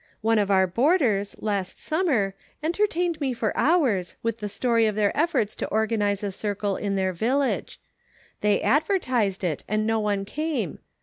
One 0.21 0.39
of 0.39 0.49
our 0.49 0.65
boarders, 0.65 1.35
last 1.37 1.79
summer, 1.79 2.33
entertained 2.63 3.21
me 3.21 3.33
for 3.33 3.55
hours, 3.55 4.15
with 4.23 4.39
the 4.39 4.49
story 4.49 4.87
of 4.87 4.95
their 4.95 5.15
efforts 5.15 5.53
to 5.57 5.67
organize 5.69 6.23
a 6.23 6.31
circle 6.31 6.75
in 6.75 6.95
their 6.95 7.13
village; 7.13 7.79
they 8.39 8.63
advertised 8.63 9.43
it, 9.43 9.63
and 9.67 9.85
no 9.85 9.99
one 9.99 10.25
came. 10.25 10.79